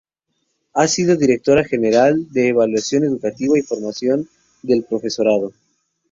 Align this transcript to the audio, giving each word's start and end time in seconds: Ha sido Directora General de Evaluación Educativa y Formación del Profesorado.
Ha 0.73 0.87
sido 0.87 1.15
Directora 1.15 1.63
General 1.63 2.27
de 2.31 2.47
Evaluación 2.47 3.03
Educativa 3.03 3.55
y 3.55 3.61
Formación 3.61 4.27
del 4.63 4.83
Profesorado. 4.83 5.51